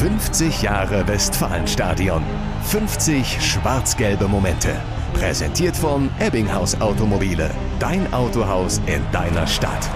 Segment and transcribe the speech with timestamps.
[0.00, 2.22] 50 Jahre Westfalenstadion.
[2.62, 4.70] 50 schwarz-gelbe Momente.
[5.12, 7.50] Präsentiert von Ebbinghaus Automobile.
[7.78, 9.90] Dein Autohaus in deiner Stadt.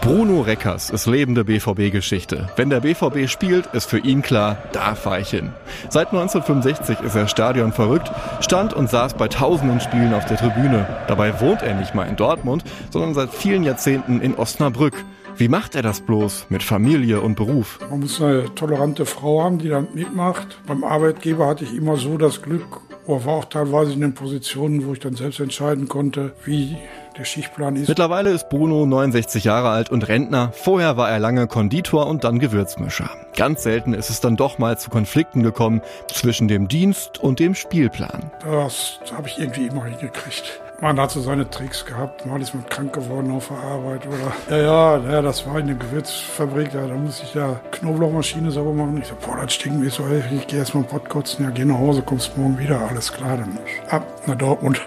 [0.00, 2.48] Bruno Reckers ist lebende BVB-Geschichte.
[2.56, 5.52] Wenn der BVB spielt, ist für ihn klar, da fahre ich hin.
[5.90, 10.88] Seit 1965 ist er Stadion verrückt, stand und saß bei tausenden Spielen auf der Tribüne.
[11.06, 15.04] Dabei wohnt er nicht mal in Dortmund, sondern seit vielen Jahrzehnten in Osnabrück.
[15.38, 17.78] Wie macht er das bloß mit Familie und Beruf?
[17.90, 20.58] Man muss eine tolerante Frau haben, die dann mitmacht.
[20.66, 24.86] Beim Arbeitgeber hatte ich immer so das Glück, oder war auch teilweise in den Positionen,
[24.86, 26.78] wo ich dann selbst entscheiden konnte, wie
[27.18, 27.88] der Schichtplan ist.
[27.88, 30.52] Mittlerweile ist Bruno 69 Jahre alt und Rentner.
[30.52, 33.10] Vorher war er lange Konditor und dann Gewürzmischer.
[33.36, 37.54] Ganz selten ist es dann doch mal zu Konflikten gekommen zwischen dem Dienst und dem
[37.54, 38.30] Spielplan.
[38.42, 40.62] Das habe ich irgendwie immer hingekriegt.
[40.80, 44.32] Man hat so seine Tricks gehabt, mal ist man krank geworden auf der Arbeit oder
[44.50, 48.74] ja, ja, ja das war in der Gewürzfabrik, da, da muss ich ja Knoblauchmaschine sauber
[48.74, 48.98] machen.
[48.98, 51.78] Ich so, boah, das stinkt mir so, ich gehe erstmal Pott kotzen, ja, geh nach
[51.78, 54.80] Hause, kommst morgen wieder, alles klar, dann ab nach Dortmund.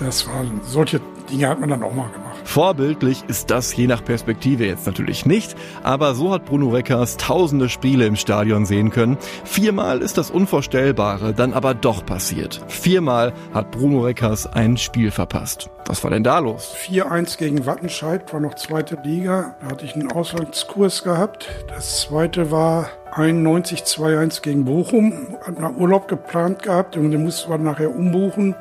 [0.00, 2.23] Das war solche Dinge hat man dann auch mal gemacht.
[2.54, 7.68] Vorbildlich ist das je nach Perspektive jetzt natürlich nicht, aber so hat Bruno Reckers tausende
[7.68, 9.18] Spiele im Stadion sehen können.
[9.42, 12.60] Viermal ist das Unvorstellbare dann aber doch passiert.
[12.68, 15.68] Viermal hat Bruno Reckers ein Spiel verpasst.
[15.86, 16.76] Was war denn da los?
[16.88, 19.56] 4-1 gegen Wattenscheid war noch zweite Liga.
[19.60, 21.48] Da hatte ich einen Auslandskurs gehabt.
[21.66, 25.36] Das zweite war 91 2-1 gegen Bochum.
[25.44, 28.54] Hat nach Urlaub geplant gehabt und den musste man nachher umbuchen.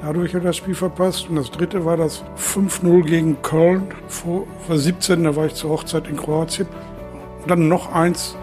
[0.00, 1.28] Dadurch hat er das Spiel verpasst.
[1.28, 5.24] Und das dritte war das 5-0 gegen Köln vor, vor 17.
[5.24, 6.66] Da war ich zur Hochzeit in Kroatien.
[7.42, 8.36] Und dann noch eins.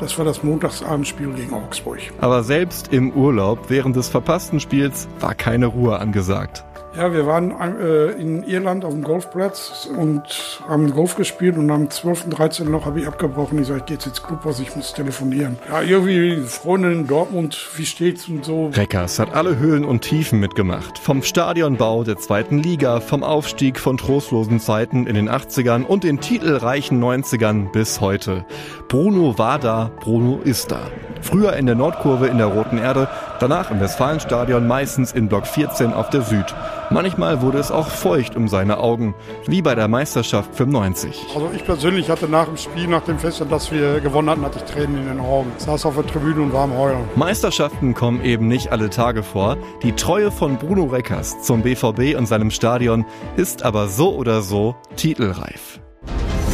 [0.00, 2.00] Das war das Montagsabendspiel gegen Augsburg.
[2.20, 6.64] Aber selbst im Urlaub während des verpassten Spiels war keine Ruhe angesagt.
[6.96, 7.50] Ja, wir waren
[7.80, 12.30] äh, in Irland auf dem Golfplatz und haben Golf gespielt und am 12.
[12.30, 12.68] 13.
[12.68, 13.60] Loch habe ich abgebrochen.
[13.60, 15.58] Ich sage, ich gehe jetzt ins Clubhaus, ich muss telefonieren.
[15.68, 18.66] Ja, irgendwie Freundin in Dortmund, wie steht's und so.
[18.66, 21.00] Reckers hat alle Höhen und Tiefen mitgemacht.
[21.00, 26.20] Vom Stadionbau der zweiten Liga, vom Aufstieg von trostlosen Zeiten in den 80ern und den
[26.20, 28.46] titelreichen 90ern bis heute.
[28.86, 30.78] Bruno war da, Bruno ist da.
[31.22, 33.08] Früher in der Nordkurve in der Roten Erde,
[33.40, 36.54] danach im Westfalenstadion, meistens in Block 14 auf der Süd.
[36.90, 39.14] Manchmal wurde es auch feucht um seine Augen,
[39.46, 41.26] wie bei der Meisterschaft 95.
[41.34, 44.58] Also ich persönlich hatte nach dem Spiel, nach dem Fest, dass wir gewonnen hatten, hatte
[44.64, 45.52] ich Tränen in den Augen.
[45.58, 47.04] Ich saß auf der Tribüne und war am Heulen.
[47.16, 49.56] Meisterschaften kommen eben nicht alle Tage vor.
[49.82, 53.04] Die Treue von Bruno Reckers zum BVB und seinem Stadion
[53.36, 55.80] ist aber so oder so titelreif.